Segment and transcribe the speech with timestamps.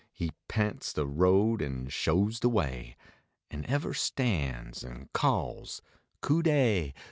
[0.13, 2.97] He pints de road, an shows de way
[3.51, 5.83] An ever stan s an calls"
[6.23, 6.95] Cu dey